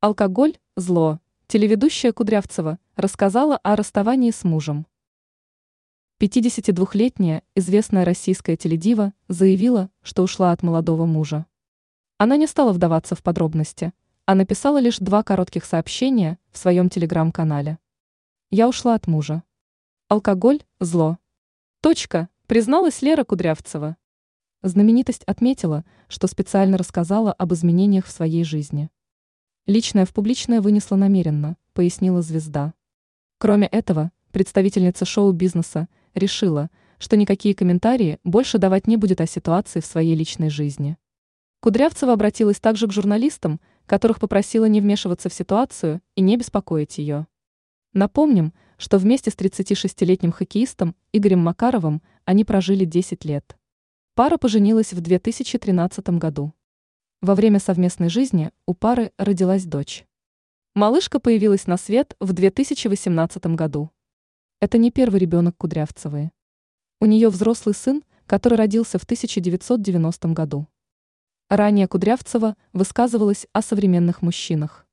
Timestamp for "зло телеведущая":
0.76-2.12